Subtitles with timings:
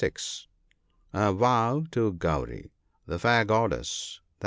[1.13, 2.71] A vow to Gauri.—
[3.05, 4.25] "The fair goddess," i.